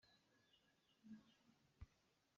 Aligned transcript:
Mileng 1.03 1.33
sakai. 1.43 1.87